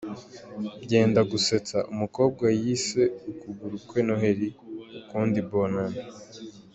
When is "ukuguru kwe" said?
3.31-3.99